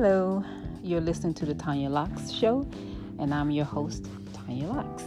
[0.00, 0.44] Hello,
[0.80, 2.64] you're listening to the Tanya Locks Show,
[3.18, 5.02] and I'm your host, Tanya Locks.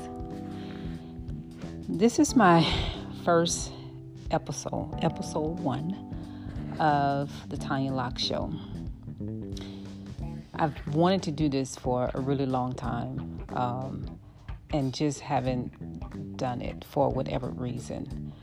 [1.87, 2.69] This is my
[3.23, 3.71] first
[4.31, 5.95] episode, episode one
[6.77, 8.51] of the Tanya Locks Show.
[10.55, 14.19] I've wanted to do this for a really long time um,
[14.71, 18.33] and just haven't done it for whatever reason.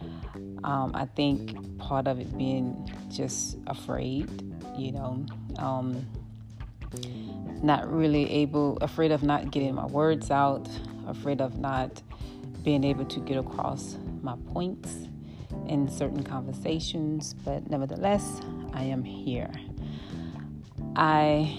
[0.64, 4.30] Um, I think part of it being just afraid,
[4.79, 5.26] you know,
[5.58, 6.07] um,
[7.62, 10.68] not really able, afraid of not getting my words out,
[11.06, 12.02] afraid of not
[12.62, 15.08] being able to get across my points
[15.66, 18.40] in certain conversations, but nevertheless,
[18.72, 19.50] I am here.
[20.96, 21.58] I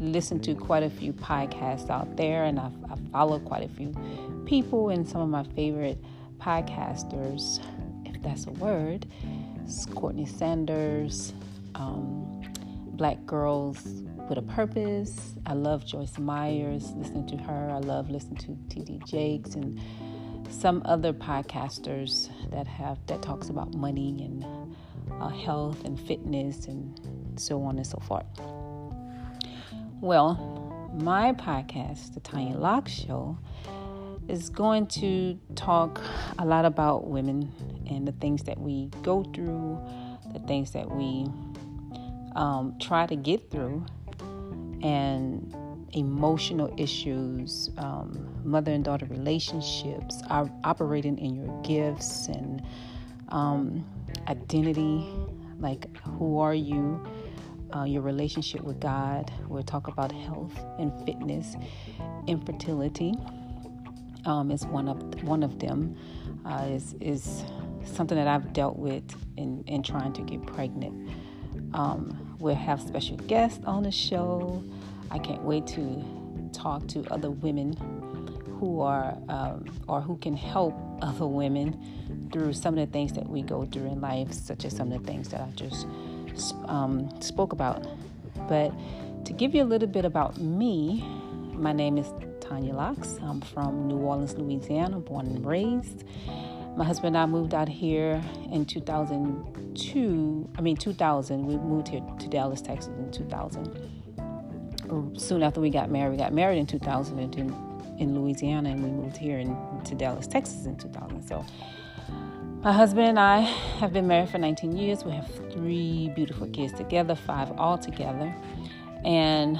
[0.00, 3.94] listen to quite a few podcasts out there, and I, I follow quite a few
[4.46, 5.98] people, and some of my favorite
[6.38, 7.60] podcasters,
[8.04, 9.06] if that's a word,
[9.94, 11.34] Courtney Sanders,
[11.74, 12.37] um,
[12.98, 13.80] Black Girls
[14.28, 15.36] with a Purpose.
[15.46, 17.70] I love Joyce Myers, listening to her.
[17.70, 19.00] I love listening to T.D.
[19.06, 19.80] Jakes and
[20.50, 24.44] some other podcasters that have that talks about money and
[25.22, 28.26] uh, health and fitness and so on and so forth.
[30.00, 33.38] Well, my podcast, The Tanya Locks Show,
[34.26, 36.00] is going to talk
[36.38, 37.52] a lot about women
[37.88, 39.80] and the things that we go through,
[40.32, 41.26] the things that we
[42.38, 43.84] um, try to get through,
[44.82, 45.54] and
[45.92, 52.62] emotional issues, um, mother and daughter relationships, are operating in your gifts and
[53.28, 53.84] um,
[54.28, 55.06] identity.
[55.58, 57.04] Like, who are you?
[57.76, 59.30] uh, your relationship with God.
[59.46, 61.54] We'll talk about health and fitness,
[62.26, 63.12] infertility
[64.24, 65.96] um, is one of one of them.
[66.44, 67.44] Uh, is is
[67.84, 69.04] something that I've dealt with
[69.36, 71.10] in in trying to get pregnant.
[71.74, 74.62] Um, we'll have special guests on the show.
[75.10, 76.04] I can't wait to
[76.52, 77.74] talk to other women
[78.58, 83.28] who are um, or who can help other women through some of the things that
[83.28, 85.86] we go through in life, such as some of the things that I just
[86.66, 87.86] um, spoke about.
[88.48, 88.72] But
[89.24, 91.04] to give you a little bit about me,
[91.52, 93.18] my name is Tanya Locks.
[93.22, 96.04] I'm from New Orleans, Louisiana, born and raised.
[96.78, 98.22] My husband and I moved out here
[98.52, 100.50] in 2002.
[100.56, 101.44] I mean, 2000.
[101.44, 105.18] We moved here to Dallas, Texas in 2000.
[105.18, 107.52] Soon after we got married, we got married in 2000 in,
[107.98, 109.56] in Louisiana, and we moved here in,
[109.86, 111.26] to Dallas, Texas in 2000.
[111.26, 111.44] So
[112.62, 115.04] my husband and I have been married for 19 years.
[115.04, 118.32] We have three beautiful kids together, five all together.
[119.04, 119.58] And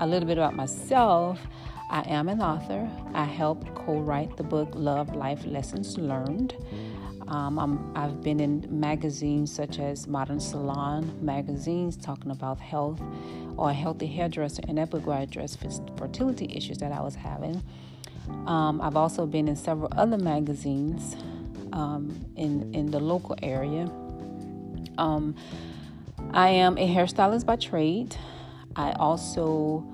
[0.00, 1.38] a little bit about myself
[1.90, 2.88] I am an author.
[3.14, 6.54] I helped co write the book Love Life Lessons Learned.
[7.28, 13.02] Um, i have been in magazines such as Modern Salon magazines talking about health
[13.58, 15.56] or a healthy hairdresser and epigram address
[15.98, 17.62] fertility issues that I was having.
[18.46, 21.16] Um, I've also been in several other magazines
[21.72, 23.90] um, in in the local area.
[24.98, 25.34] Um,
[26.32, 28.16] I am a hairstylist by trade.
[28.76, 29.84] I also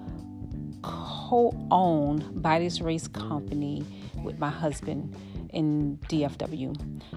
[1.28, 3.84] co-own Bodies Race Company
[4.22, 5.16] with my husband
[5.54, 6.76] in DFW.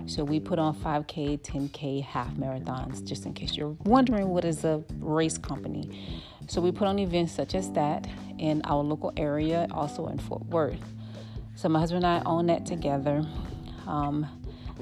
[0.09, 4.63] So we put on 5K, 10K, half marathons, just in case you're wondering what is
[4.63, 6.23] a race company.
[6.47, 8.07] So we put on events such as that
[8.39, 10.79] in our local area, also in Fort Worth.
[11.55, 13.25] So my husband and I own that together.
[13.87, 14.25] Um,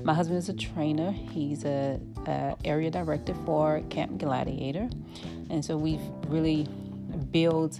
[0.03, 1.12] my husband is a trainer.
[1.12, 4.90] He's a, a area director for Camp Gladiator,
[5.50, 6.68] and so we've really
[7.31, 7.80] built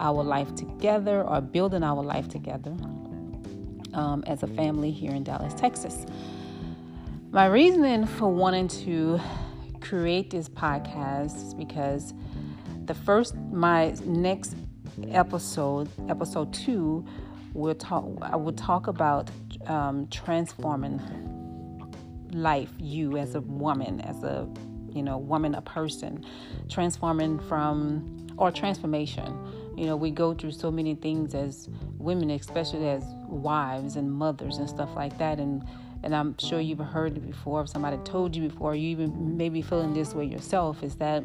[0.00, 2.74] our life together, or building our life together
[3.94, 6.06] um, as a family here in Dallas, Texas.
[7.30, 9.20] My reasoning for wanting to
[9.80, 12.14] create this podcast is because
[12.84, 14.54] the first, my next
[15.10, 17.04] episode, episode two,
[17.52, 18.04] will talk.
[18.22, 19.30] I will talk about
[19.66, 21.00] um, transforming
[22.32, 24.48] life, you as a woman, as a
[24.90, 26.24] you know woman, a person,
[26.68, 29.36] transforming from or transformation.
[29.76, 31.68] You know, we go through so many things as
[31.98, 35.62] women, especially as wives and mothers and stuff like that, and
[36.02, 37.62] and I'm sure you've heard it before.
[37.62, 41.24] If somebody told you before, you even maybe feeling this way yourself, is that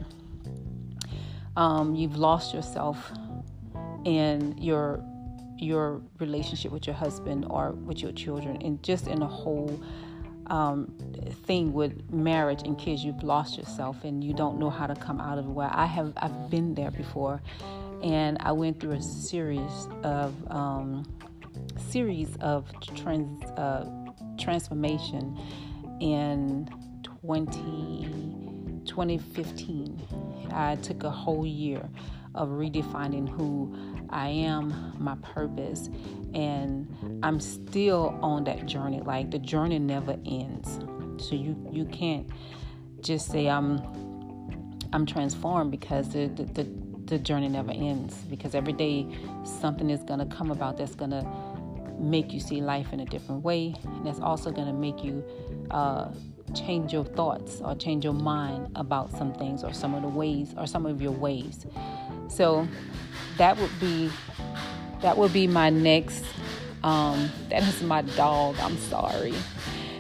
[1.56, 3.12] um, you've lost yourself
[4.06, 5.04] in your
[5.58, 9.82] your relationship with your husband or with your children, and just in a whole
[10.48, 10.94] um,
[11.46, 15.22] thing with marriage in case you've lost yourself and you don't know how to come
[15.22, 15.52] out of it.
[15.52, 17.42] Well, I have I've been there before,
[18.04, 21.06] and I went through a series of um,
[21.78, 23.86] series of trans uh,
[24.40, 25.40] transformation
[26.00, 26.68] in
[27.04, 30.48] 20, 2015.
[30.52, 31.88] I took a whole year
[32.34, 33.76] of redefining who
[34.10, 35.90] I am, my purpose,
[36.34, 39.02] and I'm still on that journey.
[39.02, 40.80] Like the journey never ends.
[41.18, 42.28] So you you can't
[43.02, 43.80] just say I'm
[44.94, 46.64] I'm transformed because the the, the,
[47.12, 48.16] the journey never ends.
[48.30, 49.06] Because every day
[49.44, 51.24] something is gonna come about that's gonna
[52.00, 55.24] make you see life in a different way, and that's also gonna make you
[55.70, 56.10] uh,
[56.56, 60.56] change your thoughts or change your mind about some things or some of the ways
[60.58, 61.68] or some of your ways.
[62.30, 62.68] So
[63.38, 64.10] that would be
[65.02, 66.24] that would be my next
[66.84, 68.56] um, that is my dog.
[68.60, 69.34] I'm sorry.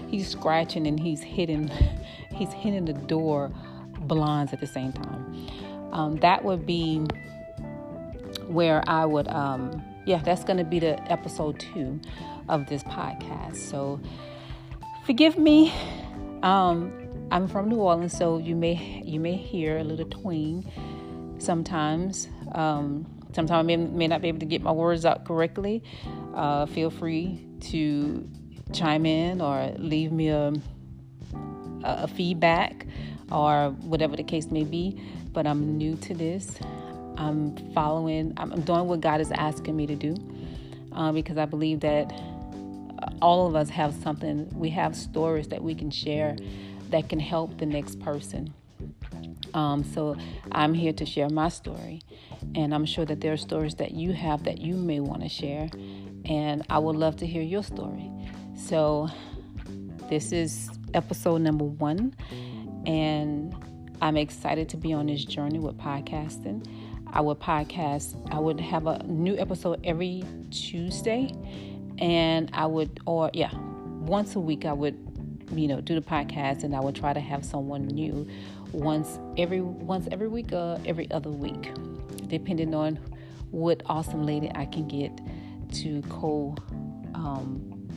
[0.07, 1.69] He's scratching and he's hitting
[2.33, 3.51] he's hitting the door
[3.99, 5.47] blinds at the same time.
[5.91, 7.05] Um, that would be
[8.47, 11.99] where I would um, yeah, that's gonna be the episode two
[12.49, 13.57] of this podcast.
[13.57, 13.99] So
[15.05, 15.73] forgive me
[16.43, 16.91] um,
[17.31, 20.69] I'm from New Orleans, so you may you may hear a little twang
[21.37, 22.27] sometimes.
[22.53, 25.83] Um, sometimes I may, may, not be able to get my words out correctly.
[26.35, 28.27] Uh, feel free to
[28.73, 30.53] chime in or leave me a,
[31.83, 32.85] a feedback
[33.31, 35.01] or whatever the case may be.
[35.33, 36.57] But I'm new to this.
[37.17, 38.33] I'm following.
[38.37, 40.15] I'm doing what God is asking me to do
[40.93, 42.11] uh, because I believe that
[43.21, 46.35] all of us have something, we have stories that we can share
[46.89, 48.53] that can help the next person.
[49.53, 50.15] Um, so
[50.51, 52.01] I'm here to share my story,
[52.55, 55.29] and I'm sure that there are stories that you have that you may want to
[55.29, 55.69] share,
[56.25, 58.09] and I would love to hear your story.
[58.55, 59.09] So
[60.09, 62.13] this is episode number one,
[62.85, 63.55] and
[64.01, 66.65] I'm excited to be on this journey with podcasting.
[67.13, 71.31] I would podcast, I would have a new episode every Tuesday
[72.01, 74.97] and I would, or yeah, once a week I would,
[75.53, 78.27] you know, do the podcast, and I would try to have someone new
[78.71, 81.71] once every once every week or every other week,
[82.27, 82.95] depending on
[83.51, 85.11] what awesome lady I can get
[85.81, 86.55] to co
[87.13, 87.87] um,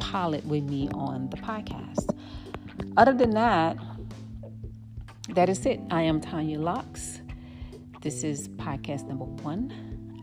[0.00, 2.15] pilot with me on the podcast.
[2.96, 3.76] Other than that,
[5.30, 5.80] that is it.
[5.90, 7.20] I am Tanya Locks.
[8.00, 9.72] This is podcast number one.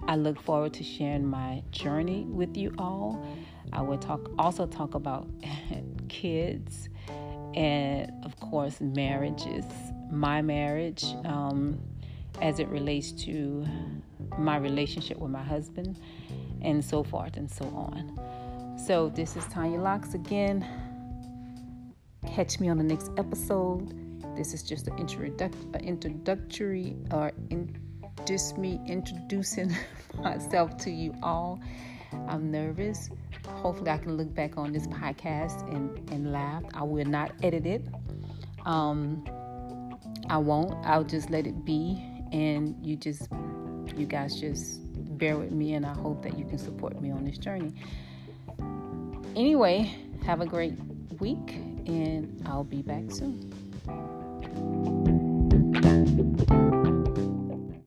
[0.08, 3.26] I look forward to sharing my journey with you all.
[3.72, 5.28] I will talk also talk about
[6.10, 6.90] kids
[7.56, 9.66] and of course marriages,
[10.12, 11.80] my marriage um,
[12.42, 13.66] as it relates to
[14.38, 16.00] my relationship with my husband
[16.62, 18.78] and so forth and so on.
[18.78, 20.66] So this is Tanya Locks again.
[22.28, 23.94] Catch me on the next episode.
[24.36, 27.76] This is just an introduc- introductory or in
[28.26, 29.76] just me introducing
[30.20, 31.60] myself to you all.
[32.28, 33.10] I'm nervous.
[33.48, 36.64] Hopefully, I can look back on this podcast and, and laugh.
[36.74, 37.86] I will not edit it.
[38.66, 39.24] Um,
[40.30, 40.74] I won't.
[40.86, 42.04] I'll just let it be.
[42.32, 43.28] And you just,
[43.96, 44.80] you guys just
[45.18, 45.74] bear with me.
[45.74, 47.74] And I hope that you can support me on this journey.
[49.36, 49.94] Anyway,
[50.26, 50.74] have a great
[51.20, 51.60] week.
[51.86, 53.52] And I'll be back soon.